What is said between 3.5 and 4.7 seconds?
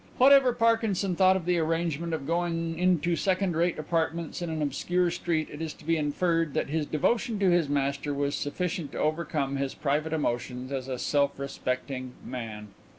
rate apartments in an